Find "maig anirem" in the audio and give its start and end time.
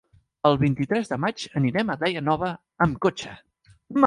1.25-1.93